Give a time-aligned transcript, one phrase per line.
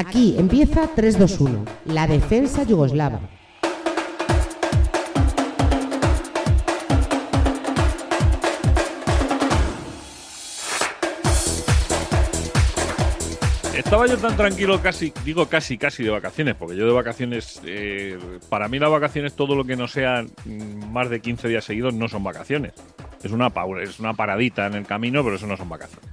[0.00, 3.20] Aquí empieza 321, la defensa yugoslava.
[13.74, 18.18] Estaba yo tan tranquilo casi, digo casi, casi de vacaciones, porque yo de vacaciones, eh,
[18.48, 21.92] para mí las vacaciones, todo lo que no sea mm, más de 15 días seguidos
[21.92, 22.72] no son vacaciones.
[23.22, 26.08] Es una, es una paradita en el camino, pero eso no son vacaciones.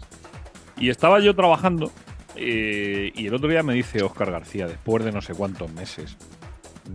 [0.78, 1.90] Y estaba yo trabajando
[2.38, 6.18] eh, y el otro día me dice Oscar García, después de no sé cuántos meses,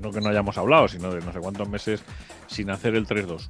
[0.00, 2.05] no que no hayamos hablado, sino de no sé cuántos meses
[2.47, 3.48] sin hacer el 3-2-1,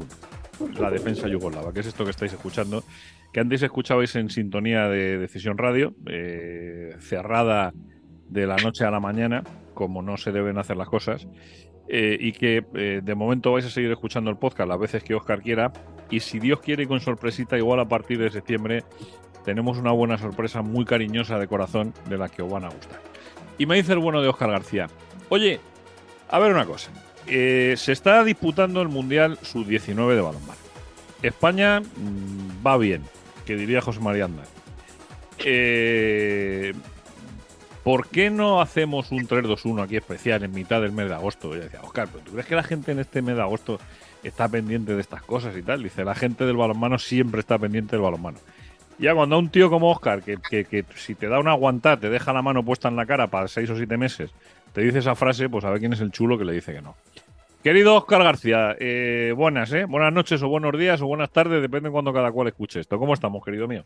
[0.78, 2.84] la defensa yugoslava, que es esto que estáis escuchando,
[3.32, 7.72] que antes escuchabais en sintonía de Decisión Radio, eh, cerrada
[8.28, 9.42] de la noche a la mañana,
[9.74, 11.26] como no se deben hacer las cosas,
[11.88, 15.14] eh, y que eh, de momento vais a seguir escuchando el podcast las veces que
[15.14, 15.72] Oscar quiera,
[16.10, 18.84] y si Dios quiere con sorpresita, igual a partir de septiembre
[19.44, 23.00] tenemos una buena sorpresa muy cariñosa de corazón de la que os van a gustar.
[23.58, 24.88] Y me dice el bueno de Oscar García,
[25.28, 25.60] oye,
[26.28, 26.90] a ver una cosa,
[27.26, 30.60] eh, se está disputando el Mundial Sub-19 de balonmano.
[31.22, 33.02] España mm, va bien,
[33.46, 34.46] que diría José María Andar.
[35.38, 36.72] Eh,
[37.84, 41.54] ¿Por qué no hacemos un 3-2-1 aquí especial en mitad del mes de agosto?
[41.54, 43.80] Yo decía, Oscar, ¿pero ¿tú crees que la gente en este mes de agosto
[44.22, 45.82] está pendiente de estas cosas y tal?
[45.82, 48.38] Dice, la gente del balonmano siempre está pendiente del balonmano.
[48.98, 51.98] Ya cuando a un tío como Oscar, que, que- que si te da una aguantada,
[51.98, 54.32] te deja la mano puesta en la cara para seis o siete meses,
[54.72, 56.82] te dice esa frase, pues a ver quién es el chulo que le dice que
[56.82, 56.94] no.
[57.62, 59.84] Querido Oscar García, eh, buenas, ¿eh?
[59.84, 62.98] Buenas noches o buenos días o buenas tardes, depende de cuando cada cual escuche esto.
[62.98, 63.84] ¿Cómo estamos, querido mío?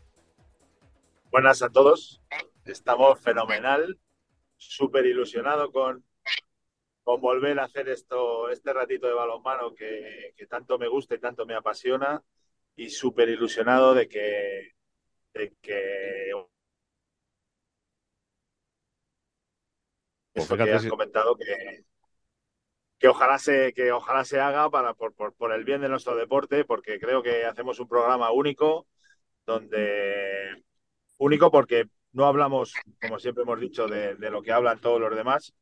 [1.31, 2.21] Buenas a todos.
[2.65, 3.99] Estamos fenomenal.
[4.55, 6.03] Súper ilusionado con,
[7.03, 11.19] con volver a hacer esto, este ratito de balonmano que, que tanto me gusta y
[11.19, 12.23] tanto me apasiona.
[12.75, 14.71] Y súper ilusionado de que,
[15.33, 16.31] de que
[20.33, 21.83] Pues eso que has comentado que,
[22.99, 26.15] que ojalá se, que ojalá se haga para, por, por, por el bien de nuestro
[26.15, 28.87] deporte, porque creo que hacemos un programa único
[29.45, 30.63] donde
[31.17, 35.15] único porque no hablamos, como siempre hemos dicho, de, de lo que hablan todos los
[35.15, 35.53] demás,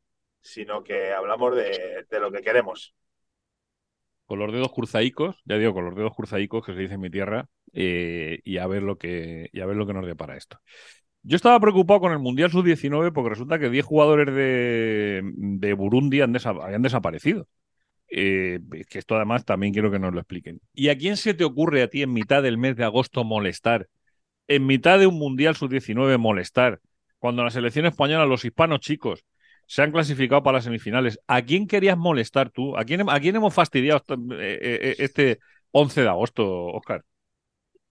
[0.42, 2.96] sino que hablamos de, de lo que queremos.
[4.26, 7.10] Con los dedos cruzadicos, ya digo, con los dedos cruzadicos que se dice en mi
[7.10, 10.60] tierra, eh, y a ver lo que, a ver lo que nos depara esto.
[11.22, 16.22] Yo estaba preocupado con el Mundial Sub-19 porque resulta que 10 jugadores de, de Burundi
[16.22, 17.48] habían desaparecido.
[18.08, 20.62] Eh, que esto además también quiero que nos lo expliquen.
[20.74, 23.90] ¿Y a quién se te ocurre a ti en mitad del mes de agosto molestar?
[24.48, 26.80] En mitad de un Mundial Sub-19 molestar.
[27.18, 29.26] Cuando la selección española, los hispanos chicos,
[29.68, 31.20] se han clasificado para las semifinales.
[31.28, 32.78] ¿A quién querías molestar tú?
[32.78, 35.40] ¿A quién, a quién hemos fastidiado esta- eh, eh, este
[35.72, 37.04] 11 de agosto, Oscar?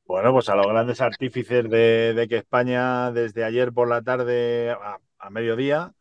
[0.06, 4.98] Bueno, pues a los grandes artífices de, que España desde ayer por la tarde a,
[5.18, 5.92] a mediodía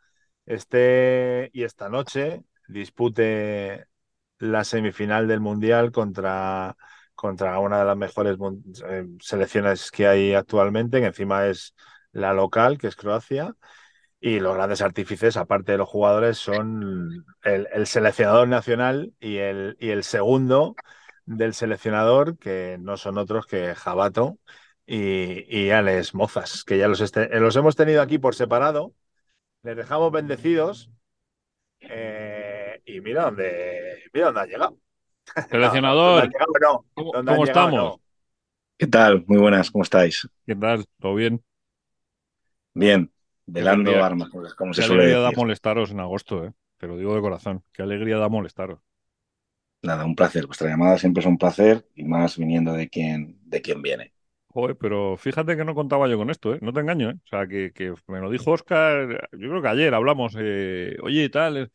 [0.46, 3.86] esté y esta noche dispute
[4.40, 6.76] la semifinal del Mundial contra,
[7.16, 8.38] contra una de las mejores
[8.90, 11.74] eh, selecciones que hay actualmente, que encima es
[12.14, 13.56] la local, que es Croacia.
[14.26, 19.76] Y los grandes artífices, aparte de los jugadores, son el, el seleccionador nacional y el,
[19.82, 20.80] y el segundo
[21.26, 24.40] del seleccionador, que no son otros que Jabato
[24.86, 28.94] y, y Alex Mozas, que ya los, este- los hemos tenido aquí por separado.
[29.64, 30.92] Les dejamos bendecidos.
[31.82, 34.80] eh, y mira dónde, mira dónde han llegado.
[35.52, 36.54] Seleccionador, ¿Dónde han llegado?
[36.62, 36.86] No.
[36.96, 37.72] ¿cómo, ¿Dónde han cómo llegado?
[37.72, 37.74] estamos?
[37.74, 38.02] No.
[38.78, 39.26] ¿Qué tal?
[39.28, 40.28] Muy buenas, ¿cómo estáis?
[40.46, 40.86] ¿Qué tal?
[41.00, 41.44] ¿Todo bien?
[42.76, 43.12] Bien,
[43.46, 44.04] velando alegría.
[44.04, 46.54] armas, como Qué se suele alegría da molestaros en agosto, ¿eh?
[46.78, 47.64] Te lo digo de corazón.
[47.74, 48.80] Qué alegría da molestaros.
[49.84, 50.48] Nada, un placer.
[50.48, 54.14] Vuestra llamada siempre es un placer y más viniendo de quien, de quien viene.
[54.48, 56.60] Joder, pero fíjate que no contaba yo con esto, ¿eh?
[56.62, 57.16] No te engaño, ¿eh?
[57.24, 61.24] O sea, que, que me lo dijo Oscar, yo creo que ayer hablamos, eh, oye,
[61.24, 61.68] y tal, eh,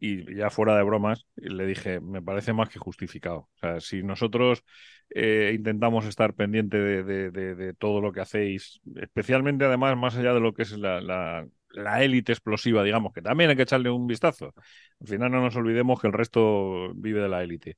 [0.00, 3.50] y ya fuera de bromas, le dije, me parece más que justificado.
[3.56, 4.64] O sea, si nosotros
[5.10, 10.16] eh, intentamos estar pendiente de, de- de- de todo lo que hacéis, especialmente además más
[10.16, 13.62] allá de lo que es la, la, la élite explosiva, digamos, que también hay que
[13.62, 14.52] echarle un vistazo.
[15.00, 17.76] Al final no nos olvidemos que el resto vive de la élite.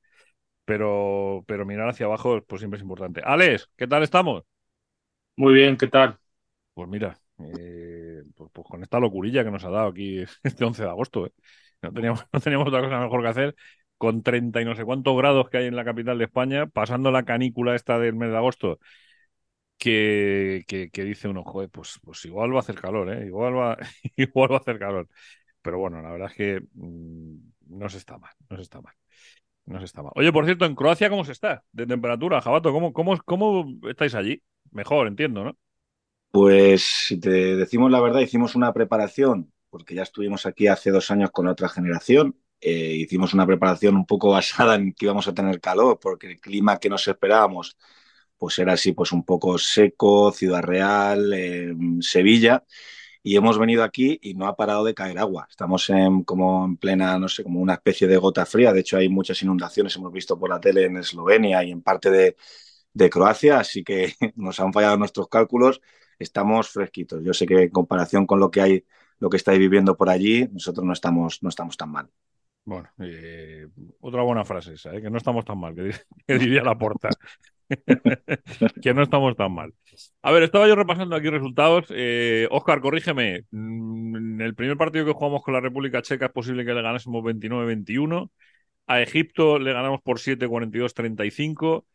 [0.65, 3.21] Pero, pero mirar hacia abajo, pues siempre es importante.
[3.25, 4.43] Alex, ¿qué tal estamos?
[5.37, 6.19] Muy bien, ¿qué tal?
[6.73, 10.89] Pues mira, eh, pues con esta locurilla que nos ha dado aquí este 11 de
[10.89, 11.25] agosto.
[11.27, 11.33] ¿eh?
[11.81, 13.55] No, teníamos, no teníamos otra cosa mejor que hacer
[13.99, 17.11] con 30 y no sé cuántos grados que hay en la capital de España, pasando
[17.11, 18.79] la canícula esta del mes de agosto,
[19.77, 23.27] que, dice uno, joder, pues, pues igual va a hacer calor, ¿eh?
[23.27, 23.77] igual, va,
[24.15, 25.07] igual va a hacer calor.
[25.61, 27.35] Pero bueno, la verdad es que mm,
[27.67, 28.95] no se está mal, no se está mal.
[29.65, 30.13] No se está mal.
[30.15, 32.71] Oye, por cierto, en Croacia, ¿cómo se está de temperatura, Jabato?
[32.71, 34.41] ¿Cómo, cómo, cómo estáis allí?
[34.71, 35.57] Mejor, entiendo, ¿no?
[36.31, 41.11] Pues si te decimos la verdad, hicimos una preparación, porque ya estuvimos aquí hace dos
[41.11, 42.35] años con otra generación.
[42.61, 46.39] Eh, hicimos una preparación un poco basada en que íbamos a tener calor, porque el
[46.39, 47.77] clima que nos esperábamos
[48.37, 52.63] pues era así, pues un poco seco, Ciudad Real, eh, Sevilla,
[53.23, 55.47] y hemos venido aquí y no ha parado de caer agua.
[55.49, 58.71] Estamos en, como en plena, no sé, como una especie de gota fría.
[58.73, 62.09] De hecho, hay muchas inundaciones, hemos visto por la tele en Eslovenia y en parte
[62.11, 62.37] de,
[62.93, 65.81] de Croacia, así que nos han fallado nuestros cálculos
[66.19, 67.23] estamos fresquitos.
[67.23, 68.85] Yo sé que en comparación con lo que hay,
[69.19, 72.09] lo que estáis viviendo por allí, nosotros no estamos, no estamos tan mal.
[72.69, 73.67] Bueno, eh,
[73.99, 75.01] otra buena frase esa, ¿eh?
[75.01, 75.91] que no estamos tan mal, que,
[76.37, 77.09] diría la porta.
[78.83, 79.73] que no estamos tan mal.
[80.21, 81.85] A ver, estaba yo repasando aquí resultados.
[82.51, 83.45] Oscar, eh, corrígeme.
[83.49, 86.83] Mm, en el primer partido que jugamos con la República Checa es posible que le
[86.83, 88.29] ganásemos 29-21.
[88.85, 91.85] A Egipto le ganamos por 7, 42-35.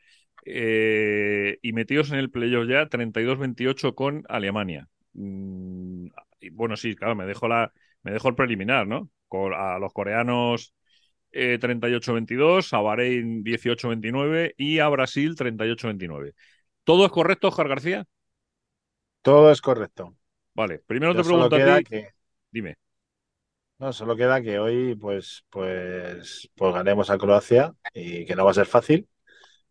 [0.44, 4.88] Eh, y metidos en el playoff ya 32-28 con Alemania.
[5.12, 6.06] Mm,
[6.40, 7.72] y bueno, sí, claro, me dejo, la,
[8.04, 9.10] me dejo el preliminar, ¿no?
[9.56, 10.74] a los coreanos
[11.32, 16.34] 38-22, eh, a Bahrein 18-29 y a Brasil 38-29.
[16.84, 18.06] ¿Todo es correcto, Oscar García?
[19.22, 20.16] Todo es correcto.
[20.54, 21.84] Vale, primero te pregunto a ti.
[21.84, 22.10] Que...
[22.50, 22.76] Dime.
[23.78, 28.52] No, solo queda que hoy pues, pues, pues ganemos a Croacia y que no va
[28.52, 29.08] a ser fácil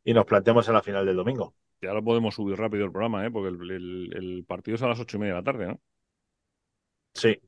[0.04, 1.56] y nos planteamos en la final del domingo.
[1.82, 3.32] Ya lo podemos subir rápido el programa, ¿eh?
[3.32, 5.82] porque el, partido es a las ocho y media de la tarde, ¿no?
[7.14, 7.40] Sí.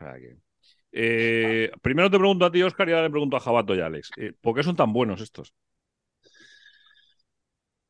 [0.00, 0.36] O sea que.
[0.92, 3.86] Eh, primero te pregunto a ti, Oscar, y ahora le pregunto a Jabato y a
[3.86, 4.10] Alex.
[4.16, 5.54] Eh, ¿Por qué son tan buenos estos?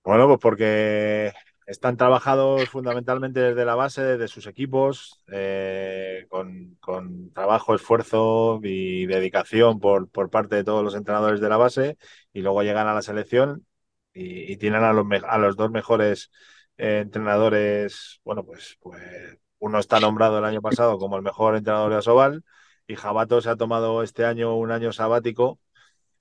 [0.05, 1.33] Bueno, pues porque
[1.67, 9.05] están trabajados fundamentalmente desde la base, desde sus equipos, eh, con, con, trabajo, esfuerzo y
[9.07, 11.99] dedicación por, por parte de todos los entrenadores de la base,
[12.33, 13.67] y luego llegan a la selección
[14.15, 16.31] y, tienen a los, a los dos mejores
[16.79, 21.91] eh, entrenadores, bueno, pues, pues uno está nombrado el año pasado como el mejor entrenador
[21.91, 22.45] de Asobal
[22.87, 25.59] y Jabato se ha tomado este año un año sabático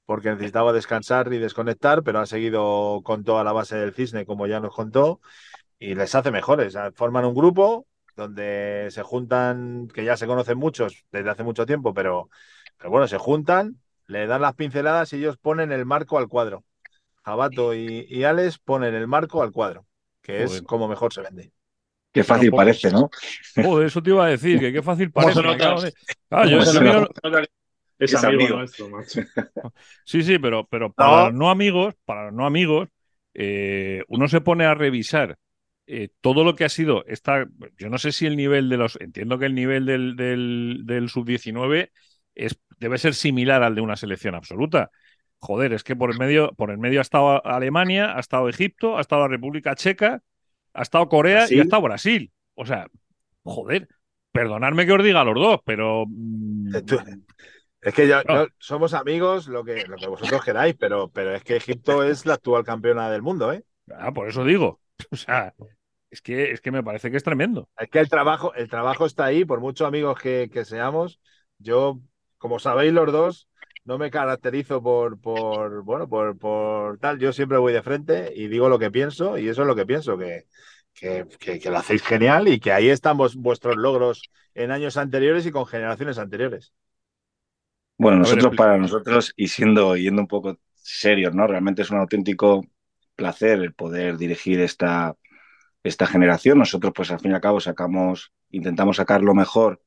[0.05, 4.47] porque necesitaba descansar y desconectar, pero ha seguido con toda la base del cisne, como
[4.47, 5.19] ya nos contó,
[5.79, 6.77] y les hace mejores.
[6.95, 7.85] Forman un grupo
[8.15, 12.29] donde se juntan, que ya se conocen muchos desde hace mucho tiempo, pero,
[12.77, 16.63] pero bueno, se juntan, le dan las pinceladas y ellos ponen el marco al cuadro.
[17.23, 19.85] Jabato y, y Alex ponen el marco al cuadro,
[20.21, 21.51] que es como mejor se vende.
[22.12, 23.09] Qué fácil parece, ¿no?
[23.56, 25.42] Joder, eso te iba a decir, que qué fácil parece.
[28.00, 29.21] Es amigo, nuestro, macho.
[30.06, 32.89] Sí, sí, pero, pero para los no amigos, para los no amigos,
[33.33, 35.38] eh, uno se pone a revisar
[35.88, 37.48] eh, todo lo que ha sido esta.
[37.77, 39.00] Yo no sé si el nivel de los.
[39.01, 41.92] Entiendo que el nivel del, del, del sub-19
[42.36, 44.92] es, debe ser similar al de una selección absoluta
[45.39, 48.98] joder, es que por el medio, por el medio ha estado Alemania, ha estado Egipto,
[48.98, 50.21] ha estado la República Checa,
[50.77, 52.31] ha estado Corea y ha estado Brasil.
[52.53, 52.88] O sea,
[53.44, 53.88] joder,
[54.31, 56.06] perdonadme que os diga a los dos, pero.
[56.07, 56.75] Mm,
[57.81, 58.23] es que ya
[58.59, 62.35] somos amigos, lo que, lo que vosotros queráis, pero, pero es que Egipto es la
[62.35, 63.63] actual campeona del mundo, ¿eh?
[63.95, 64.80] Ah, por eso digo.
[65.11, 65.54] O sea,
[66.09, 67.69] es que, es que me parece que es tremendo.
[67.78, 71.19] Es que el trabajo, el trabajo está ahí, por muchos amigos que, que seamos.
[71.59, 71.99] Yo,
[72.40, 73.47] como sabéis los dos,
[73.85, 77.19] no me caracterizo por, por bueno, por, por, tal.
[77.19, 79.85] Yo siempre voy de frente y digo lo que pienso y eso es lo que
[79.85, 80.45] pienso, que,
[80.97, 85.51] que, que, lo hacéis genial y que ahí están vuestros logros en años anteriores y
[85.51, 86.73] con generaciones anteriores.
[87.97, 91.45] Bueno, nosotros para nosotros, y siendo yendo un poco serios, ¿no?
[91.47, 92.66] Realmente es un auténtico
[93.16, 95.16] placer el poder dirigir esta,
[95.83, 96.57] esta generación.
[96.59, 99.81] Nosotros, pues al fin y al cabo, sacamos, intentamos sacar lo mejor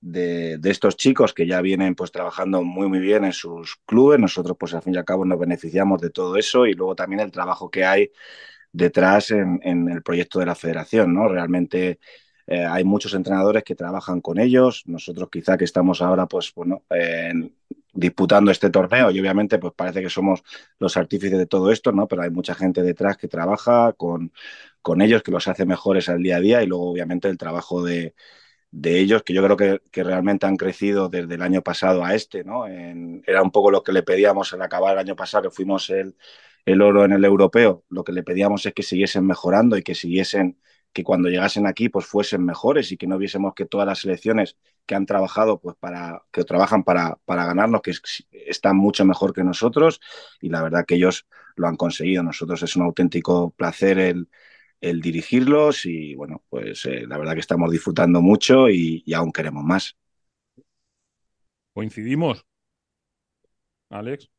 [0.00, 4.18] de, estos chicos que ya vienen pues trabajando muy muy bien en sus clubes.
[4.18, 7.20] Nosotros pues al fin y al cabo nos beneficiamos de todo eso y luego también
[7.20, 8.10] el trabajo que hay
[8.72, 11.28] detrás en, el proyecto de la federación, ¿no?
[11.28, 12.00] Realmente
[12.46, 14.82] eh, hay muchos entrenadores que trabajan con ellos.
[14.86, 16.82] Nosotros quizá que estamos ahora pues bueno
[17.92, 20.42] disputando este torneo y obviamente pues parece que somos
[20.78, 22.08] los artífices de todo esto, ¿no?
[22.08, 24.32] Pero hay mucha gente detrás que trabaja con,
[24.80, 27.82] con ellos, que los hace mejores al día a día y luego obviamente el trabajo
[27.84, 28.14] de,
[28.70, 32.14] de ellos, que yo creo que, que, realmente han crecido desde el año pasado a
[32.14, 32.66] este, ¿no?
[32.66, 36.16] era un poco lo que le pedíamos al acabar el año pasado, que fuimos el,
[36.64, 39.94] el, oro en el europeo, lo que le pedíamos es que siguiesen mejorando y que
[39.94, 40.58] siguiesen
[40.92, 44.56] que cuando llegasen aquí pues fuesen mejores y que no viésemos que todas las selecciones
[44.86, 47.92] que han trabajado pues para que trabajan para, para ganarnos que
[48.32, 50.00] están mucho mejor que nosotros
[50.40, 51.26] y la verdad que ellos
[51.56, 52.22] lo han conseguido.
[52.22, 54.28] Nosotros es un auténtico placer el,
[54.80, 59.32] el dirigirlos y bueno pues eh, la verdad que estamos disfrutando mucho y, y aún
[59.32, 59.96] queremos más.
[61.72, 62.44] Coincidimos
[63.92, 64.30] Alex.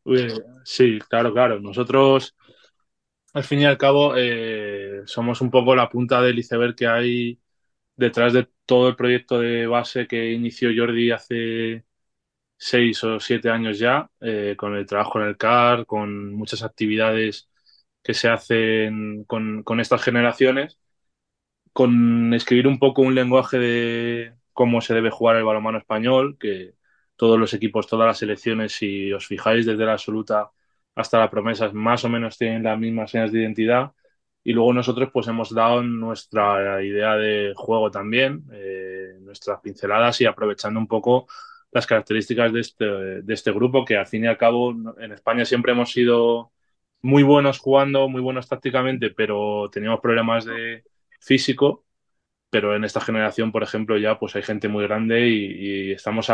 [0.65, 1.59] Sí claro claro.
[1.59, 2.35] Nosotros
[3.33, 7.39] al fin y al cabo eh, somos un poco la punta del iceberg que hay
[7.95, 11.85] detrás de todo el proyecto de base que inició Jordi hace
[12.57, 17.49] seis o siete años ya, eh, con el trabajo en el CAR, con muchas actividades
[18.03, 20.79] que se hacen con, con estas generaciones,
[21.73, 26.75] con escribir un poco un lenguaje de cómo se debe jugar el balonmano español, que
[27.15, 30.51] todos los equipos, todas las selecciones, si os fijáis desde la absoluta
[30.95, 33.91] hasta la promesa más o menos tienen las mismas señas de identidad.
[34.43, 40.25] Y luego nosotros pues hemos dado nuestra idea de juego también, eh, nuestras pinceladas y
[40.25, 41.27] aprovechando un poco
[41.71, 45.45] las características de este, de este grupo que al fin y al cabo en España
[45.45, 46.51] siempre hemos sido
[47.01, 50.83] muy buenos jugando, muy buenos tácticamente, pero teníamos problemas de
[51.19, 51.85] físico
[52.53, 56.27] pero en esta generación, por ejemplo, ya pues hay gente muy grande y, estamos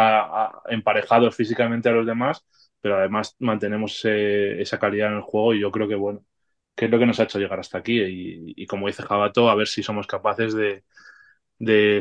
[0.67, 2.45] emparejados físicamente a los demás
[2.81, 6.23] pero además mantenemos esa calidad en el juego y yo creo que, bueno,
[6.75, 8.01] que es lo que nos ha hecho llegar hasta aquí
[8.55, 10.83] y, como dice Jabato, a ver si somos capaces de,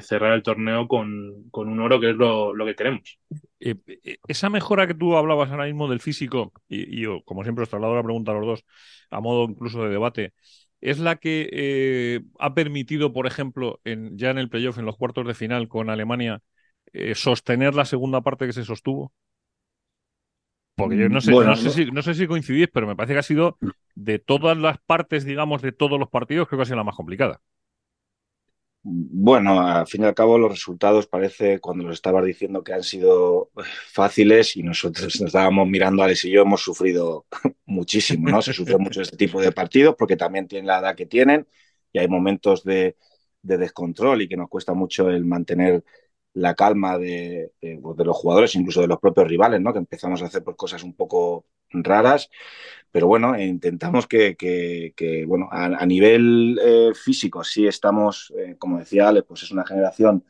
[0.03, 3.19] cerrar el torneo con, un oro que es lo, que queremos.
[3.59, 7.65] Eh, eh, esa mejora que tú hablabas ahora mismo del físico, y, yo, como siempre,
[7.65, 8.65] os traslado la pregunta a los dos,
[9.11, 10.33] a modo incluso de debate,
[10.81, 14.97] ¿es la que eh, ha permitido, por ejemplo, en, ya en el playoff, en los
[14.97, 16.43] cuartos de final con Alemania,
[17.15, 19.13] sostener la segunda parte que se sostuvo?
[20.79, 23.19] Porque yo no sé, no, sé si, no sé si coincidís, pero me parece que
[23.19, 23.59] ha sido
[23.97, 26.95] de todas las partes, digamos, de todos los partidos, creo que ha sido la más
[26.95, 27.41] complicada.
[28.83, 32.85] Bueno, al fin y al cabo los resultados parece cuando los estabas diciendo que han
[32.85, 33.51] sido
[33.93, 37.27] fáciles y nosotros nos estábamos mirando, Alex y yo hemos sufrido
[37.69, 38.43] muchísimo, ¿no?
[38.43, 41.47] Se sufre mucho este tipo de partidos porque también tienen la edad que tienen
[41.93, 42.97] y hay momentos de,
[43.43, 45.85] de descontrol y que nos cuesta mucho el mantener
[46.35, 49.73] la calma de, pues, de, los jugadores, incluso de los propios rivales, ¿no?
[49.73, 52.31] que empezamos a hacer pues, cosas un poco raras,
[52.91, 59.09] pero bueno, intentamos que, que, bueno, a, nivel eh, físico sí estamos, eh, como decía
[59.09, 60.25] Ale, pues es una generación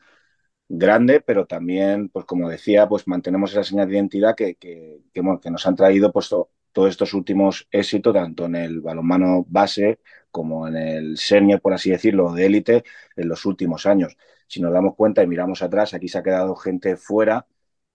[0.69, 5.51] grande, pero también, pues como decía, pues mantenemos esa señal de identidad que, que, que
[5.51, 6.29] nos han traído pues,
[6.71, 9.99] todos estos últimos éxitos, tanto en el balonmano base
[10.31, 12.83] como en el senior, por así decirlo, de élite,
[13.15, 14.15] en los últimos años
[14.49, 17.45] si nos damos cuenta y miramos atrás, aquí se ha quedado gente fuera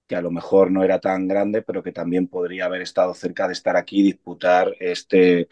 [0.06, 3.46] que a lo mejor no era tan grande, pero que también podría haber estado cerca
[3.48, 5.48] de estar aquí y disputar este,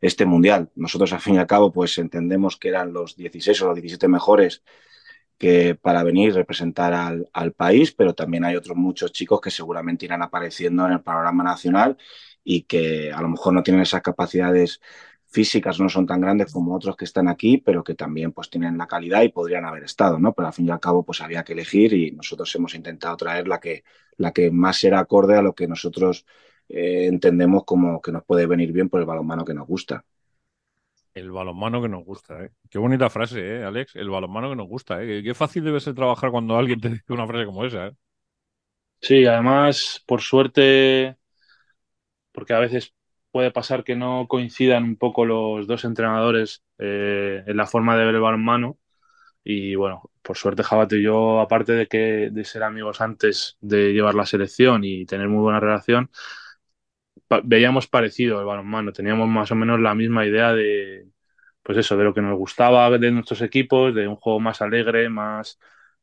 [0.00, 0.70] este mundial.
[0.76, 4.06] Nosotros, al fin y al cabo, pues entendemos que eran los 16 o los 17
[4.08, 4.62] mejores
[5.44, 10.06] que para venir a representar al, país, pero también hay otros muchos chicos que seguramente
[10.06, 11.98] irán apareciendo en el panorama nacional
[12.42, 14.80] y que a lo mejor no tienen esas capacidades
[15.26, 18.78] físicas no son tan grandes como otros que están aquí, pero que también pues tienen
[18.78, 20.32] la calidad y podrían haber estado, ¿no?
[20.32, 23.46] Pero al fin y al cabo pues había que elegir y nosotros hemos intentado traer
[23.46, 23.84] la que,
[24.16, 26.24] la que más era acorde a lo que nosotros
[26.70, 30.06] eh, entendemos como que nos puede venir bien por el balonmano que nos gusta.
[31.14, 32.50] El balonmano que nos gusta, ¿eh?
[32.70, 33.94] Qué bonita frase, ¿eh, Alex?
[33.96, 35.22] El balonmano que nos gusta, ¿eh?
[35.22, 37.96] Qué fácil debe ser trabajar cuando alguien te dice una frase como esa, ¿eh?
[39.00, 41.16] Sí, además, por suerte,
[42.32, 42.94] porque a veces
[43.30, 48.04] puede pasar que no coincidan un poco los dos entrenadores eh, en la forma de
[48.06, 48.78] ver el balonmano.
[49.44, 53.92] Y bueno, por suerte Jabato y yo, aparte de que de ser amigos antes de
[53.92, 56.10] llevar la selección y tener muy buena relación,
[57.42, 61.08] veíamos parecido el balonmano, teníamos más o menos la misma idea de,
[61.64, 65.08] pues eso, de lo que nos gustaba de nuestros equipos, de un juego más alegre,
[65.08, 65.58] más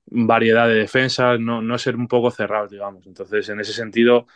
[0.05, 3.05] variedad de defensas, no, no ser un poco cerrados, digamos.
[3.07, 4.27] Entonces, en ese sentido,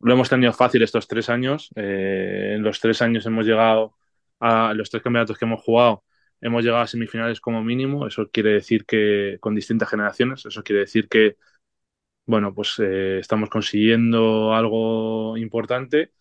[0.00, 1.70] lo hemos tenido fácil estos tres años.
[1.76, 3.96] Eh, en los tres años hemos llegado
[4.40, 6.04] a los tres campeonatos que hemos jugado,
[6.40, 8.06] hemos llegado a semifinales como mínimo.
[8.06, 11.36] Eso quiere decir que con distintas generaciones, eso quiere decir que,
[12.26, 16.12] bueno, pues eh, estamos consiguiendo algo importante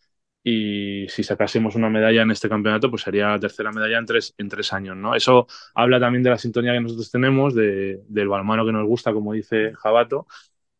[0.44, 4.34] y si sacásemos una medalla en este campeonato, pues sería la tercera medalla en tres,
[4.38, 5.16] en tres años, ¿no?
[5.16, 9.14] Eso habla también de la sintonía que nosotros tenemos, de, del balmano que nos gusta,
[9.14, 10.28] como dice Jabato,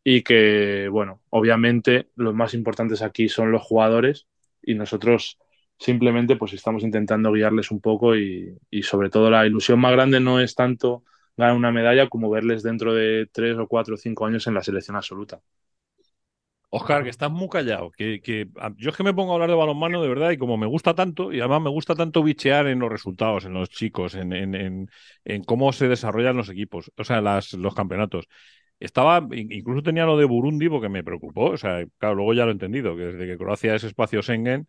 [0.04, 4.26] y que, bueno, obviamente los más importantes aquí son los jugadores
[4.62, 5.38] y nosotros
[5.78, 10.40] simplemente pues estamos intentando guiarles un poco y, sobre todo la ilusión más grande no
[10.40, 11.04] es tanto
[11.36, 14.62] ganar una medalla como verles dentro de tres o cuatro o cinco años en la
[14.62, 15.40] selección absoluta.
[16.70, 17.90] Oscar, que estás muy callado.
[17.90, 20.56] Que, que, yo es que me pongo a hablar de balonmano de verdad y como
[20.56, 24.14] me gusta tanto, y además me gusta tanto bichear en los resultados, en los chicos,
[24.14, 24.88] en, en,
[25.24, 28.28] en, cómo se desarrollan los equipos, o sea, las, los campeonatos.
[28.78, 31.50] Estaba, incluso tenía lo de Burundi porque me preocupó.
[31.50, 34.66] O sea, claro, luego ya lo he entendido, que desde que Croacia es espacio Schengen,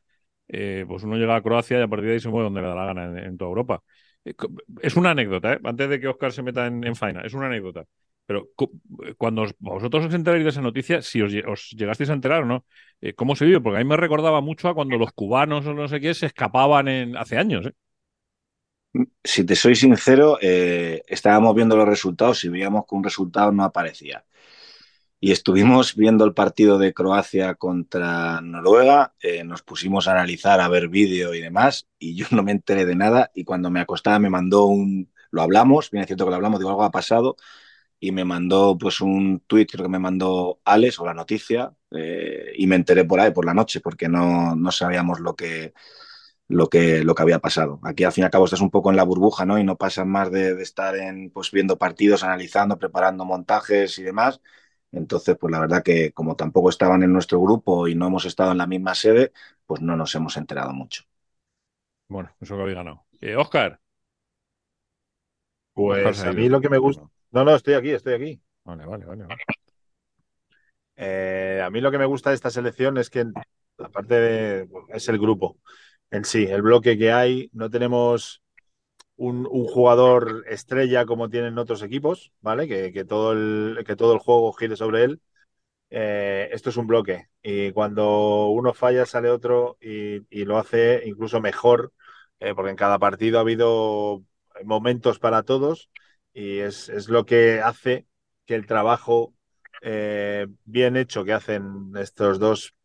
[0.50, 2.67] eh, pues uno llega a Croacia y a partir de ahí se mueve donde le
[2.67, 3.84] da la gana en, toda Europa.
[4.25, 4.34] Eh,
[4.81, 5.60] es una anécdota, ¿eh?
[5.63, 7.86] antes de que Oscar se meta en, faena, es una anécdota.
[8.25, 8.49] Pero
[9.17, 11.31] cuando vosotros os enteráis de esa noticia, si os,
[11.71, 12.65] llegasteis a enterar o no,
[13.15, 13.59] ¿cómo se vive?
[13.59, 16.27] Porque a mí me recordaba mucho a cuando los cubanos o no sé qué se
[16.27, 17.69] escapaban en, hace años.
[19.23, 24.25] Si te soy sincero, estábamos viendo los resultados y veíamos que un resultado no aparecía.
[25.23, 30.67] Y estuvimos viendo el partido de Croacia contra Noruega, eh, nos pusimos a analizar, a
[30.67, 33.31] ver vídeo y demás, y yo no me enteré de nada.
[33.35, 36.59] Y cuando me acostaba me mandó un, lo hablamos, bien es cierto que lo hablamos,
[36.59, 37.35] digo algo ha pasado,
[38.01, 42.53] y me mandó pues un tweet, creo que me mandó Alex o la noticia, eh,
[42.58, 45.74] y me enteré por ahí, por la noche, porque no, no sabíamos lo que,
[46.48, 47.79] lo que, lo que había pasado.
[47.84, 49.58] Aquí al fin y al cabo estás un poco en la burbuja, ¿no?
[49.60, 54.03] Y no pasas más de, de estar en, pues viendo partidos, analizando, preparando montajes y
[54.03, 54.41] demás
[54.93, 58.51] entonces, pues la verdad que como tampoco estaban en nuestro grupo y no hemos estado
[58.53, 59.34] en la misma sede,
[59.65, 61.03] pues no nos hemos enterado mucho.
[62.08, 63.05] Bueno, eso que había ganado.
[63.22, 63.79] Eh, Oscar.
[66.01, 67.03] Pues a mí lo que me gusta.
[67.31, 68.41] No, no, estoy aquí, estoy aquí.
[68.63, 69.25] Vale, vale, vale.
[70.95, 73.25] Eh, a mí lo que me gusta de esta selección es que,
[73.77, 74.69] aparte de.
[74.89, 75.57] es el grupo
[76.11, 77.50] en sí, el bloque que hay.
[77.53, 78.43] No tenemos
[79.15, 82.67] un, jugador estrella como tienen otros equipos, ¿vale?
[82.67, 85.21] Que, todo, el, que todo el juego gire sobre él.
[85.89, 91.41] Eh, esto es un bloque y cuando uno falla sale otro y, lo hace incluso
[91.41, 91.93] mejor,
[92.39, 94.23] eh, porque en cada partido ha habido
[94.63, 95.89] momentos para todos
[96.33, 98.07] y es, lo que hace
[98.45, 99.33] que el trabajo
[99.81, 102.75] eh, bien hecho que hacen estos dos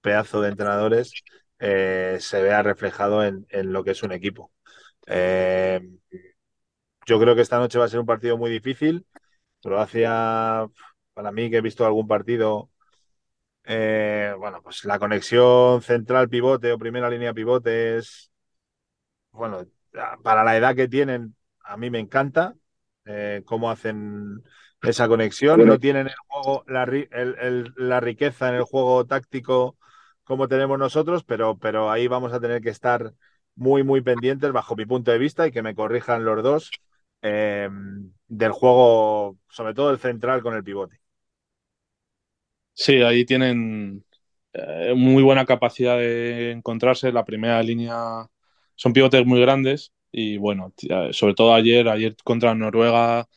[0.00, 1.12] pedazos de entrenadores
[1.58, 4.52] se vea reflejado en, en, lo que es un equipo.
[5.06, 5.80] Eh,
[7.06, 9.06] yo creo que esta noche va a ser un partido muy difícil.
[9.62, 10.66] Croacia,
[11.14, 12.70] para mí que he visto algún partido,
[13.64, 18.30] eh, bueno, pues la conexión central pivote o primera línea pivote es,
[19.30, 19.66] bueno,
[20.22, 22.54] para la edad que tienen, a mí me encanta
[23.06, 24.42] eh, cómo hacen
[24.82, 25.64] esa conexión.
[25.64, 26.86] No tienen el juego, la,
[27.76, 29.76] la riqueza en el juego táctico
[30.24, 33.12] como tenemos nosotros, pero, pero ahí vamos a tener que estar
[33.54, 36.70] muy, muy pendientes bajo mi punto de vista y que me corrijan los dos
[37.22, 37.68] eh,
[38.26, 41.00] del juego, sobre todo el central con el pivote.
[42.74, 44.04] Sí, ahí tienen
[44.52, 47.12] eh, muy buena capacidad de encontrarse.
[47.12, 48.26] La primera línea
[48.74, 50.72] son pivotes muy grandes y bueno,
[51.12, 53.28] sobre todo ayer, ayer contra Noruega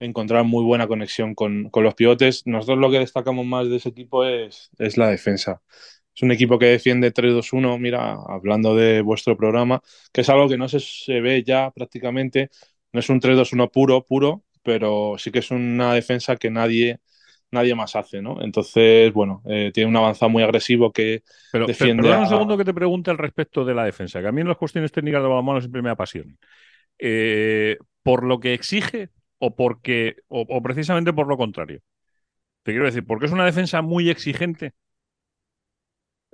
[0.00, 2.42] encontraron muy buena conexión con, con, los pivotes.
[2.46, 5.62] Nosotros lo que destacamos más de ese equipo es, es la defensa.
[6.14, 9.80] Es un equipo que defiende 3-2-1, mira, hablando de vuestro programa,
[10.12, 12.50] que es algo que no se, se ve ya prácticamente.
[12.92, 16.98] No es un 3-2-1 puro, puro, pero sí que es una defensa que nadie,
[17.50, 18.42] nadie más hace, ¿no?
[18.42, 22.02] Entonces, bueno, eh, tiene un avanzado muy agresivo que pero, defiende.
[22.02, 24.48] Pero, un segundo que te pregunte al respecto de la defensa, que a mí en
[24.48, 26.38] las cuestiones técnicas de balonmano siempre me apasionan.
[26.98, 31.80] Eh, ¿Por lo que exige o, porque, o precisamente por lo contrario?
[32.62, 34.74] Te quiero decir, porque es una defensa muy exigente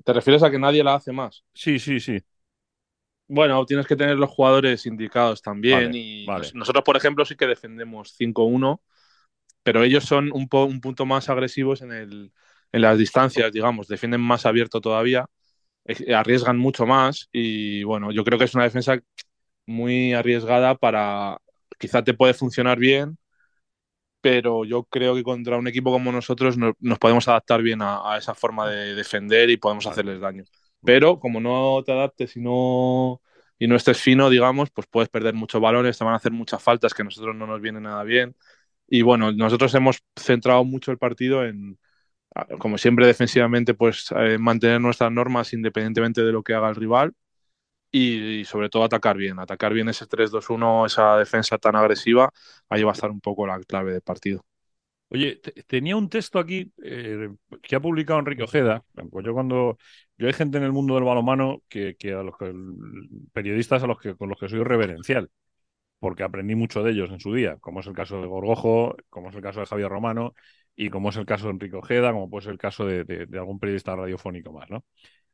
[0.04, 1.44] ¿Te refieres a que nadie la hace más?
[1.54, 2.18] Sí, sí, sí.
[3.28, 5.94] Bueno, tienes que tener los jugadores indicados también.
[5.94, 8.80] y nosotros, por ejemplo, sí que defendemos 5-1,
[9.62, 12.32] pero ellos son un, un, punto más agresivos en, el,
[12.72, 13.88] en las distancias, digamos.
[13.88, 15.26] Defienden más abierto todavía,
[15.84, 17.28] eh, arriesgan mucho más.
[17.32, 18.98] Y bueno, yo creo que es una defensa
[19.66, 21.38] muy arriesgada para.
[21.78, 23.18] Quizá te puede funcionar bien,
[24.20, 28.34] pero yo creo que contra un equipo como nosotros nos podemos adaptar bien a, esa
[28.34, 30.44] forma de defender y podemos hacerles daño.
[30.84, 33.20] Pero como no te adaptes y no,
[33.58, 36.62] y no estés fino, digamos, pues puedes perder muchos balones, te van a hacer muchas
[36.62, 38.36] faltas que a nosotros no nos vienen nada bien.
[38.94, 41.78] Y bueno, nosotros hemos centrado mucho el partido en,
[42.58, 47.14] como siempre defensivamente, pues eh, mantener nuestras normas independientemente de lo que haga el rival
[47.90, 52.30] y, sobre todo atacar bien, atacar bien ese 3-2-1, esa defensa tan agresiva,
[52.68, 54.44] ahí va a estar un poco la clave del partido.
[55.08, 57.30] Oye, tenía un texto aquí eh,
[57.62, 58.84] que ha publicado Enrique Ojeda.
[59.10, 59.78] Pues yo cuando
[60.18, 62.52] yo hay gente en el mundo del balonmano que, que a los que,
[63.32, 65.30] periodistas a los que con los que soy reverencial,
[66.02, 69.30] porque aprendí mucho de ellos en su día, como es el caso de Gorgojo, como
[69.30, 70.34] es el caso de Javier Romano
[70.74, 73.60] y como es el caso de Enrique Ojeda, como puede ser el caso de, algún
[73.60, 74.84] periodista radiofónico más, ¿no?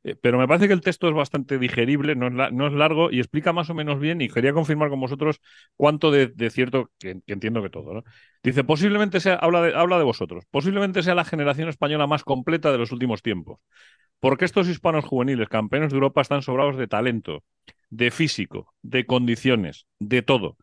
[0.04, 2.28] Eh, pero me parece que el texto es bastante digerible, no
[2.66, 5.40] es, largo y explica más o menos bien y quería confirmar con vosotros
[5.76, 8.04] cuánto de, cierto, que, entiendo que todo, ¿no?
[8.42, 12.70] Dice, posiblemente sea, habla de, habla de vosotros, posiblemente sea la generación española más completa
[12.70, 13.60] de los últimos tiempos,
[14.20, 17.42] porque estos hispanos juveniles, campeones de Europa, están sobrados de talento,
[17.90, 20.56] de físico, de condiciones, de todo.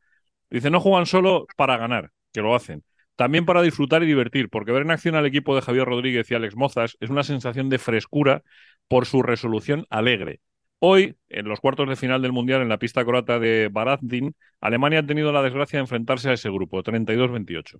[0.49, 2.83] Dice, no juegan solo para ganar, que lo hacen,
[3.15, 6.35] también para disfrutar y divertir, porque ver en acción al equipo de Javier Rodríguez y
[6.35, 8.43] Alex Mozas es una sensación de frescura
[8.87, 10.41] por su resolución alegre.
[10.79, 14.99] Hoy, en los cuartos de final del Mundial en la pista croata de Barazdin, Alemania
[14.99, 17.79] ha tenido la desgracia de enfrentarse a ese grupo, 32-28.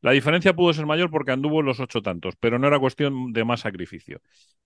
[0.00, 3.32] La diferencia pudo ser mayor porque anduvo en los ocho tantos, pero no era cuestión
[3.32, 4.20] de más sacrificio.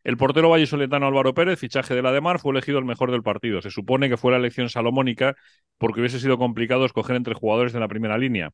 [0.05, 3.23] El portero vallisoletano Álvaro Pérez, fichaje de la de Mar, fue elegido el mejor del
[3.23, 3.63] partido.
[3.63, 5.37] Se supone que fue la elección salomónica
[5.79, 8.51] porque hubiese sido complicado escoger entre jugadores de la primera línea.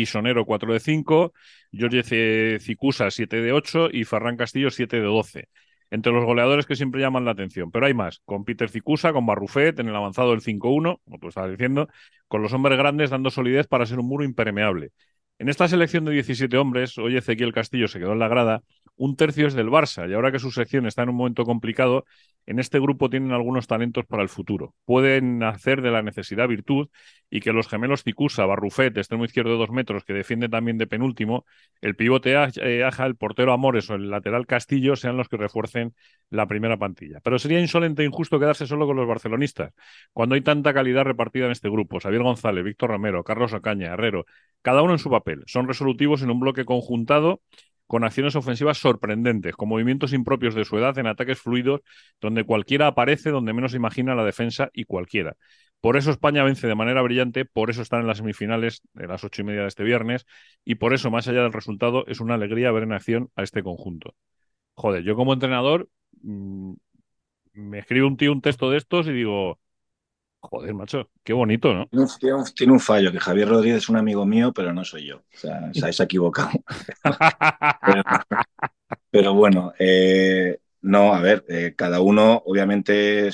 [0.00, 1.34] Pisonero 4 de 5,
[1.78, 5.48] Jorge Cicusa 7 de 8 y Ferran Castillo 7 de 12.
[5.90, 7.70] Entre los goleadores que siempre llaman la atención.
[7.70, 11.28] Pero hay más, con Peter Cicusa, con Barrufet, en el avanzado del 5-1, como tú
[11.28, 11.88] estabas diciendo,
[12.28, 14.92] con los hombres grandes dando solidez para ser un muro impermeable.
[15.40, 18.62] En esta selección de 17 hombres, hoy Ezequiel Castillo se quedó en la grada,
[18.96, 22.04] un tercio es del Barça y ahora que su sección está en un momento complicado,
[22.44, 24.74] en este grupo tienen algunos talentos para el futuro.
[24.84, 26.88] Pueden hacer de la necesidad virtud
[27.30, 30.86] y que los gemelos Cicusa, Barrufet, extremo izquierdo de dos metros, que defiende también de
[30.86, 31.46] penúltimo,
[31.80, 35.94] el pivote eh, Aja, el portero Amores o el lateral Castillo sean los que refuercen
[36.28, 37.20] la primera pantilla.
[37.22, 39.72] Pero sería insolente e injusto quedarse solo con los barcelonistas,
[40.12, 42.00] cuando hay tanta calidad repartida en este grupo.
[42.00, 44.26] Xavier González, Víctor Romero, Carlos Ocaña, Herrero,
[44.62, 45.29] cada uno en su papel.
[45.46, 47.42] Son resolutivos en un bloque conjuntado
[47.86, 51.80] con acciones ofensivas sorprendentes, con movimientos impropios de su edad en ataques fluidos,
[52.20, 55.36] donde cualquiera aparece donde menos imagina la defensa y cualquiera.
[55.80, 59.24] Por eso España vence de manera brillante, por eso están en las semifinales de las
[59.24, 60.26] ocho y media de este viernes,
[60.64, 63.62] y por eso, más allá del resultado, es una alegría ver en acción a este
[63.62, 64.14] conjunto.
[64.74, 65.88] Joder, yo como entrenador
[66.22, 66.74] mm,
[67.54, 69.58] me escribe un tío un texto de estos y digo,
[70.42, 71.86] Joder, macho, qué bonito, ¿no?
[72.18, 75.18] Tiene un, fallo, que Javier Rodríguez es un amigo mío, pero no soy yo.
[75.18, 76.50] O sea, se ha equivocado.
[79.10, 83.28] pero, bueno, eh, no, a ver, eh, cada uno, obviamente,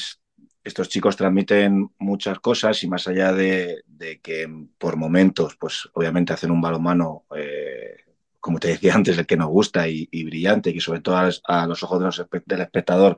[0.64, 3.84] estos chicos transmiten muchas cosas y más allá de,
[4.20, 7.98] que por momentos, pues obviamente hacen un balonmano, eh,
[8.40, 11.82] como te decía antes, el que nos gusta y, brillante, y sobre todo a, los
[11.84, 13.16] ojos del espectador,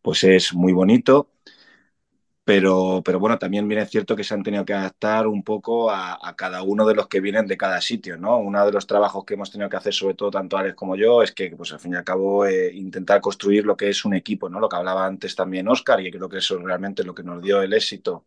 [0.00, 1.31] pues es muy bonito
[2.44, 6.34] pero, pero bueno, también viene cierto que se han tenido que adaptar un poco a,
[6.36, 8.38] cada uno de los que vienen de cada sitio, ¿no?
[8.38, 11.22] Uno de los trabajos que hemos tenido que hacer, sobre todo tanto Alex como yo,
[11.22, 14.14] es que, pues al fin y al cabo, eh, intentar construir lo que es un
[14.14, 14.58] equipo, ¿no?
[14.58, 17.40] Lo que hablaba antes también Oscar, y creo que eso es realmente lo que nos
[17.42, 18.26] dio el éxito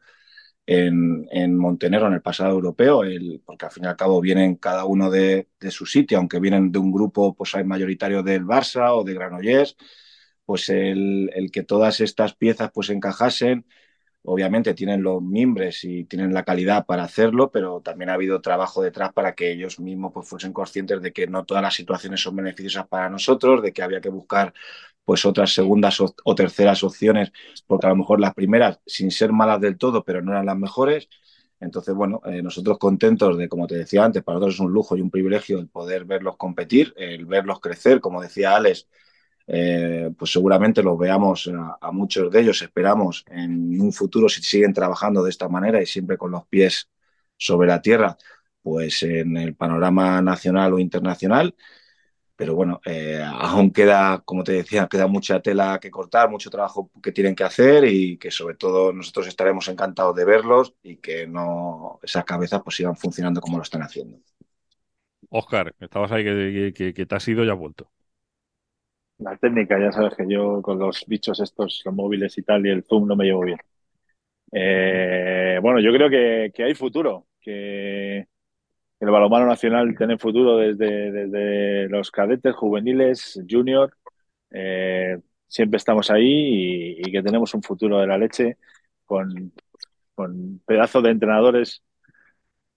[0.65, 4.55] en, en Montenegro en el pasado europeo, el, porque al fin y al cabo vienen
[4.55, 8.91] cada uno de, de, su sitio, aunque vienen de un grupo pues mayoritario del Barça
[8.97, 9.77] o de Granollers,
[10.45, 13.65] pues el, el que todas estas piezas pues encajasen
[14.25, 18.81] obviamente tienen los mimbres y tienen la calidad para hacerlo, pero también ha habido trabajo
[18.81, 22.35] detrás para que ellos mismos pues, fuesen conscientes de que no todas las situaciones son
[22.35, 24.53] beneficiosas para nosotros, de que había que buscar
[25.05, 27.31] pues otras segundas o, terceras opciones,
[27.67, 30.57] porque a lo mejor las primeras, sin ser malas del todo, pero no eran las
[30.57, 31.07] mejores.
[31.59, 34.97] Entonces, bueno, eh, nosotros contentos de, como te decía antes, para nosotros es un lujo
[34.97, 38.87] y un privilegio el poder verlos competir, el verlos crecer, como decía Alex,
[39.47, 44.73] eh, pues seguramente los veamos a, muchos de ellos, esperamos en un futuro, si siguen
[44.73, 46.89] trabajando de esta manera y siempre con los pies
[47.37, 48.17] sobre la tierra,
[48.61, 51.55] pues en el panorama nacional o internacional.
[52.37, 56.91] Pero bueno, eh, aún queda, como te decía, queda mucha tela que cortar, mucho trabajo
[57.01, 61.27] que tienen que hacer y que sobre todo nosotros estaremos encantados de verlos y que
[61.27, 64.17] no esas cabezas pues sigan funcionando como lo están haciendo.
[65.29, 67.89] Oscar, estabas ahí que, que, que te has ido y has vuelto.
[69.17, 72.69] La técnica, ya sabes que yo con los bichos estos, los móviles y tal, y
[72.69, 73.57] el Zoom no me llevo bien.
[74.51, 78.27] Eh, bueno, yo creo que, hay futuro, que
[78.99, 83.95] el balonmano nacional tiene futuro desde, desde los cadetes, juveniles, junior.
[84.51, 88.57] Eh, siempre estamos ahí y, que tenemos un futuro de la leche
[89.05, 89.53] con,
[90.15, 91.83] con pedazos de entrenadores,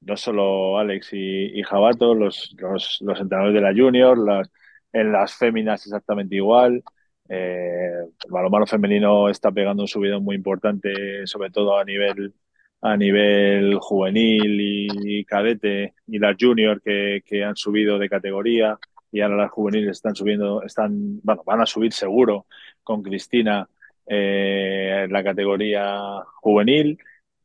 [0.00, 4.50] no solo Alex y, y Jabato, los, los, los entrenadores de la junior, las
[4.92, 6.82] en las féminas exactamente igual.
[7.28, 7.90] Eh,
[8.24, 12.34] el balonmano femenino está pegando un subidón muy importante, sobre todo a nivel
[12.80, 18.78] a nivel juvenil y, cadete y las junior que, que, han subido de categoría
[19.10, 22.46] y ahora las juveniles están subiendo, están, bueno, van a subir seguro
[22.82, 23.68] con Cristina
[24.06, 25.98] eh, en la categoría
[26.36, 26.98] juvenil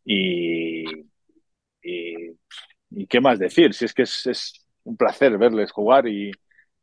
[0.06, 0.86] y,
[1.82, 6.32] y, qué más decir, si es que es, es un placer verles jugar y,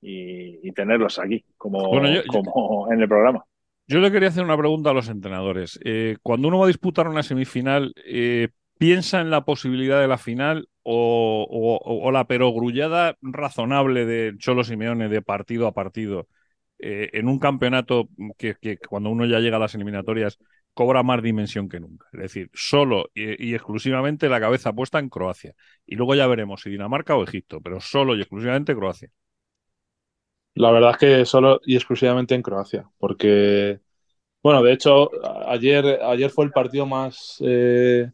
[0.00, 1.90] y, tenerlos aquí como,
[2.28, 3.44] como en el programa.
[3.90, 5.80] Yo le quería hacer una pregunta a los entrenadores.
[5.84, 10.16] Eh, cuando uno va a disputar una semifinal, eh, ¿piensa en la posibilidad de la
[10.16, 16.28] final o, la perogrullada razonable de Cholo Simeone de partido a partido
[16.78, 18.08] eh, en un campeonato
[18.38, 20.38] que, cuando uno ya llega a las eliminatorias
[20.72, 22.06] cobra más dimensión que nunca?
[22.12, 25.54] Es decir, solo y, exclusivamente la cabeza puesta en Croacia.
[25.84, 29.10] Y luego ya veremos si Dinamarca o Egipto, pero solo y exclusivamente Croacia.
[30.54, 33.80] La verdad es que solo y exclusivamente en Croacia, porque,
[34.42, 35.10] bueno, de hecho,
[35.48, 38.10] ayer, ayer fue el partido más eh,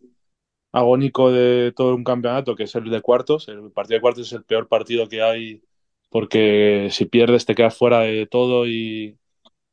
[0.73, 3.49] agónico de todo un campeonato, que es el de cuartos.
[3.49, 5.63] El partido de cuartos es el peor partido que hay,
[6.11, 9.19] porque si pierdes te quedas fuera de todo y,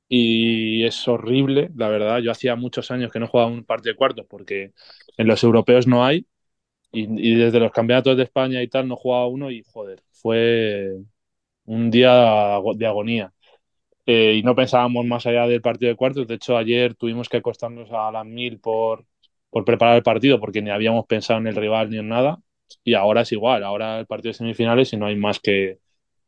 [0.10, 2.20] y es horrible, la verdad.
[2.20, 4.74] Yo hacía muchos años que no jugaba un partido de cuartos, porque
[5.18, 6.28] en los europeos no hay,
[6.92, 10.98] y, y desde los campeonatos de España y tal no jugaba uno, y joder, fue
[11.66, 13.32] un día de agonía.
[14.06, 16.28] Eh, y no pensábamos más allá del partido de cuartos.
[16.28, 19.06] De hecho, ayer tuvimos que acostarnos a las mil por,
[19.50, 22.40] por preparar el partido porque ni habíamos pensado en el rival ni en nada.
[22.84, 23.64] Y ahora es igual.
[23.64, 25.80] Ahora el partido de semifinales y no hay más que,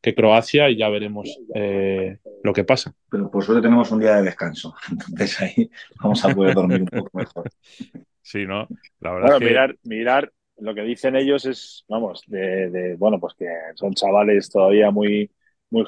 [0.01, 2.93] que Croacia y ya veremos eh, lo que pasa.
[3.09, 4.75] Pero por suerte tenemos un día de descanso.
[4.89, 5.69] Entonces ahí
[6.01, 7.49] vamos a poder dormir un poco mejor.
[8.21, 8.67] Sí, ¿no?
[8.99, 9.45] La verdad es que...
[9.45, 14.91] mirar, mirar lo que dicen ellos es, vamos, de, bueno, pues que son chavales todavía
[14.91, 15.29] muy,
[15.69, 15.85] muy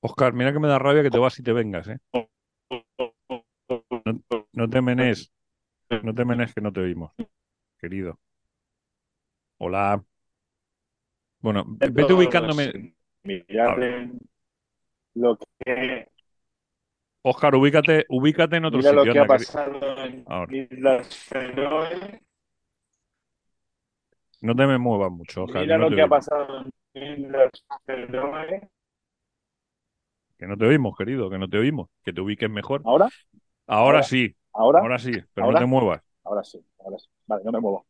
[0.00, 1.98] Oscar, mira que me da rabia que te vas y te vengas, ¿eh?
[4.52, 5.32] No, te menes,
[6.02, 7.12] no te menes que no te oímos,
[7.78, 8.18] querido.
[9.58, 10.04] Hola.
[11.40, 12.94] Bueno, vete ubicándome.
[15.14, 16.08] lo que
[17.28, 19.04] Oscar, ubícate, ubícate en otro Mira sitio.
[19.04, 22.22] lo que ha pasado en Islas Feroe.
[24.42, 25.62] No te me muevas mucho, Oscar.
[25.62, 27.50] Mira lo que ha pasado en Islas
[27.84, 28.68] Feroe.
[30.38, 31.88] Que no te oímos, querido, que no te oímos.
[32.04, 32.82] Que te ubiques mejor.
[32.84, 33.08] ¿Ahora?
[33.66, 34.36] Ahora, sí.
[34.52, 34.78] ¿Ahora?
[34.78, 36.02] Ahora sí, pero no te muevas.
[36.22, 37.08] Ahora sí, ahora sí.
[37.26, 37.86] Vale, no me muevo.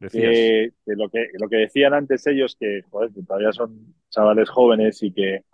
[0.00, 0.32] Decías.
[0.32, 5.00] Que, lo, que, lo que decían antes ellos, que, joder, que todavía son chavales jóvenes
[5.04, 5.44] y que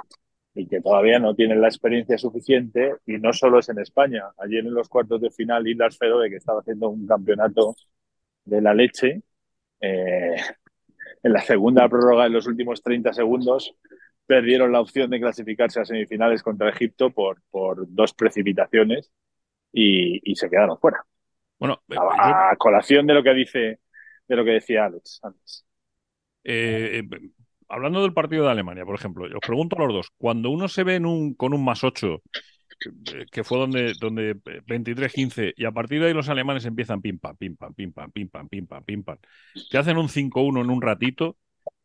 [0.56, 4.24] y que todavía no tienen la experiencia suficiente, y no solo es en España.
[4.38, 7.76] Ayer en los cuartos de final, Islas Feroe, que estaba haciendo un campeonato
[8.44, 9.22] de la leche,
[9.80, 10.36] eh,
[11.22, 13.76] en la segunda prórroga, en los últimos 30 segundos,
[14.24, 19.12] perdieron la opción de clasificarse a semifinales contra Egipto por, por dos precipitaciones
[19.72, 21.04] y, se quedaron fuera.
[21.58, 23.80] Bueno, a, colación de lo que dice,
[24.26, 25.66] de lo que decía Alex antes.
[26.44, 27.30] Eh, eh
[27.68, 30.84] hablando del partido de Alemania, por ejemplo, os pregunto a los dos, cuando uno se
[30.84, 32.22] ve en con un más 8,
[33.30, 37.36] que fue donde, donde 23-15, y a partir de ahí los alemanes empiezan pim pam,
[37.36, 39.18] pim pam, pim pam, pim pam, pim pam, pim pam,
[39.70, 41.36] te hacen un 5-1 en un ratito,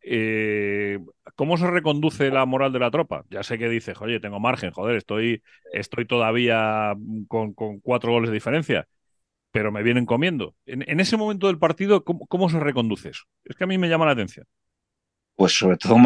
[0.03, 0.99] eh,
[1.35, 3.23] ¿cómo se reconduce la moral de la tropa?
[3.29, 6.95] Ya sé que dices, oye, tengo margen, joder, estoy, estoy todavía
[7.27, 8.87] con, cuatro goles de diferencia,
[9.51, 10.55] pero me vienen comiendo.
[10.65, 13.25] En, ese momento del partido, ¿cómo, ¿cómo se reconduce eso?
[13.45, 14.45] Es que a mí me llama la atención
[15.35, 15.97] pues sobre todo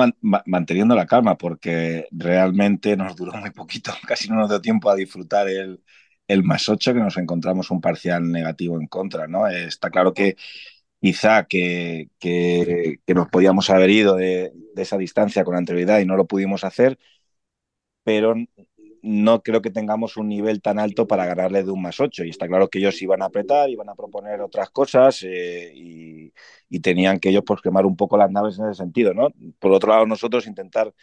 [0.45, 4.95] manteniendo la calma, porque realmente nos duró muy poquito, casi no nos dio tiempo a
[4.95, 5.83] disfrutar el,
[6.27, 9.47] el más 8, que nos encontramos un parcial negativo en contra, ¿no?
[9.47, 10.37] Está claro que
[11.01, 16.17] quizá que, que, nos podíamos haber ido de, de, esa distancia con anterioridad y no
[16.17, 16.97] lo pudimos hacer,
[18.03, 18.35] pero
[19.05, 22.23] no creo que tengamos un nivel tan alto para ganarle de un más 8.
[22.23, 26.33] Y está claro que ellos iban a apretar, iban a proponer otras cosas eh, y,
[26.81, 29.13] tenían que ellos pues, quemar un poco las naves en ese sentido.
[29.13, 29.29] ¿no?
[29.59, 30.93] Por otro lado, nosotros intentar,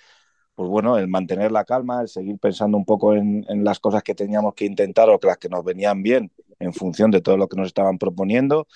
[0.54, 4.02] pues bueno, el mantener la calma, el seguir pensando un poco en, en las cosas
[4.02, 7.36] que teníamos que intentar o que las que nos venían bien en función de todo
[7.36, 8.66] lo que nos estaban proponiendo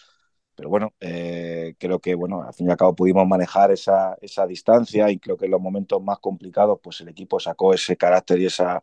[0.57, 4.47] pero bueno, eh, creo que bueno, al fin y al cabo pudimos manejar esa, esa
[4.47, 8.41] distancia y creo que en los momentos más complicados pues el equipo sacó ese carácter
[8.41, 8.83] y esa,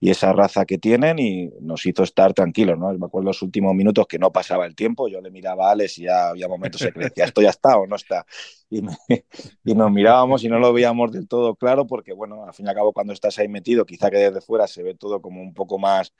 [0.00, 2.92] y esa raza que tienen y nos hizo estar tranquilos, ¿no?
[2.92, 5.98] Me acuerdo los últimos minutos que no pasaba el tiempo, yo le miraba a Alex
[5.98, 8.26] y ya había momentos en que decía, esto ya está o no está.
[8.68, 8.82] Y,
[9.64, 12.68] y, nos mirábamos y no lo veíamos del todo claro porque, bueno, al fin y
[12.68, 15.54] al cabo cuando estás ahí metido, quizá que desde fuera se ve todo como un
[15.54, 16.12] poco más,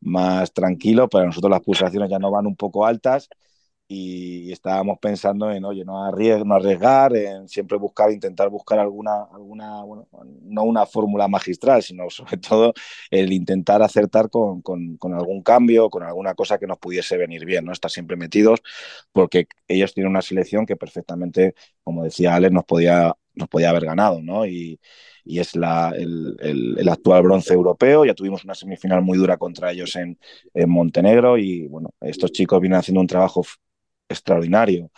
[0.00, 3.28] más tranquilo, pero nosotros las pulsaciones ya no van un poco altas
[3.88, 10.08] y estábamos pensando en, oye, no, arriesgar, en siempre buscar, intentar buscar alguna, alguna bueno,
[10.42, 12.74] no una fórmula magistral, sino sobre todo
[13.10, 17.44] el intentar acertar con, con, con, algún cambio, con alguna cosa que nos pudiese venir
[17.44, 17.72] bien, ¿no?
[17.72, 18.60] Estar siempre metidos,
[19.12, 23.84] porque ellos tienen una selección que perfectamente, como decía Alex, nos podía, nos podía haber
[23.84, 24.46] ganado, ¿no?
[24.46, 24.80] Y,
[25.24, 28.04] y es la, el, el, el, actual bronce europeo.
[28.04, 30.18] Ya tuvimos una semifinal muy dura contra ellos en,
[30.54, 33.42] en Montenegro y bueno, estos chicos vienen haciendo un trabajo
[34.08, 34.90] extraordinario,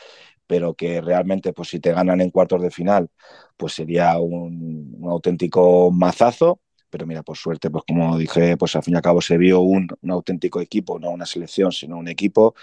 [0.47, 3.11] pero que realmente, pues si te ganan en cuartos de final,
[3.57, 6.61] pues sería un, auténtico mazazo.
[6.91, 9.61] pero mira, por suerte, pues como dije, pues al fin y al cabo se vio
[9.61, 12.55] un, auténtico equipo, no una selección, sino un equipo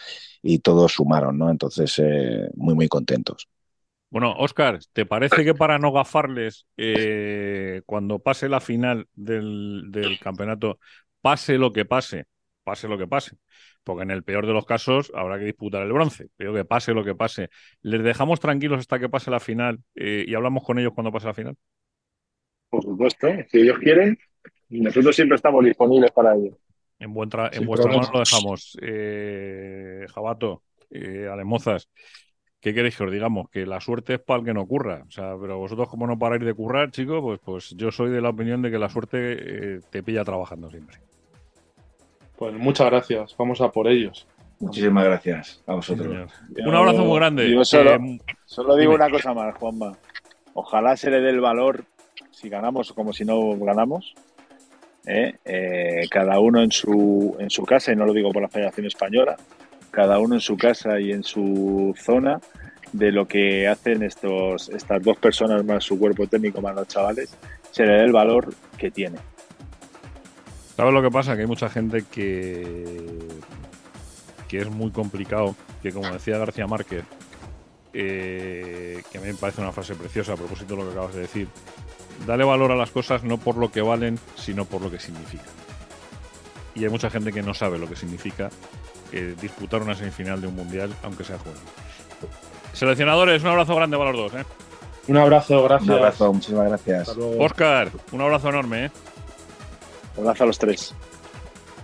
[0.41, 1.49] y todos sumaron, ¿no?
[1.51, 3.47] Entonces, eh, muy, muy contentos.
[4.09, 10.19] Bueno, Oscar, ¿te parece que para no gafarles, eh, cuando pase la final del, del,
[10.19, 10.79] campeonato,
[11.21, 12.25] pase lo que pase,
[12.63, 13.35] pase lo que pase?
[13.85, 16.27] Porque en el peor de los casos habrá que disputar el bronce.
[16.35, 17.49] Pero que pase lo que pase.
[17.81, 21.27] ¿Les dejamos tranquilos hasta que pase la final eh, y hablamos con ellos cuando pase
[21.27, 21.55] la final?
[22.69, 24.17] Por supuesto, si ellos quieren,
[24.69, 26.57] nosotros siempre estamos disponibles para ellos.
[26.99, 28.77] En, buen en vuestra mano lo dejamos.
[28.81, 31.89] Eh, Jabato, eh, Alemozas,
[32.59, 33.49] ¿qué queréis que os digamos?
[33.49, 35.03] Que la suerte es para el que no curra.
[35.07, 38.21] O sea, pero vosotros como no paráis de currar, chicos, pues, pues yo soy de
[38.21, 40.97] la opinión de que la suerte eh, te pilla trabajando siempre.
[42.37, 44.27] Pues muchas gracias, vamos a por ellos.
[44.59, 46.31] Muchísimas gracias a vosotros.
[46.55, 47.49] Sí, Un abrazo muy grande.
[47.51, 49.03] Yo solo, eh, solo digo dime.
[49.03, 49.93] una cosa más, Juanma.
[50.53, 51.83] Ojalá se le dé el valor
[52.31, 54.15] si ganamos como si no ganamos.
[55.05, 55.35] ¿eh?
[55.45, 58.87] Eh, cada uno en su, en su casa, y no lo digo por la Federación
[58.87, 59.35] Española,
[59.91, 62.39] cada uno en su casa y en su zona
[62.91, 67.35] de lo que hacen estos, estas dos personas más su cuerpo técnico más los chavales,
[67.71, 69.17] se le dé el valor que tiene.
[70.75, 71.35] ¿Sabes lo que pasa?
[71.35, 73.29] Que hay mucha gente que,
[74.47, 77.05] que es muy complicado, que como decía García Márquez,
[77.93, 81.15] eh, que a mí me parece una frase preciosa a propósito de lo que acabas
[81.15, 81.47] de decir,
[82.27, 85.53] dale valor a las cosas no por lo que valen, sino por lo que significan.
[86.75, 88.49] Y hay mucha gente que no sabe lo que significa
[89.13, 91.53] eh, disputar una semifinal de un mundial, aunque sea joven.
[92.73, 94.41] Seleccionadores, un abrazo grande para los dos.
[94.41, 94.45] ¿eh?
[95.07, 95.89] Un abrazo, gracias.
[95.89, 97.15] Un abrazo, muchísimas gracias.
[97.39, 98.85] Oscar, un abrazo enorme.
[98.85, 98.91] ¿eh?
[100.17, 100.93] Abrazo a los tres.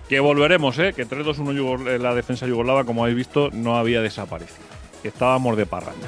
[0.09, 0.93] Que volveremos, ¿eh?
[0.93, 4.65] que 3-2-1 la defensa yugoslava, como habéis visto, no había desaparecido.
[5.03, 6.07] Estábamos de parranda.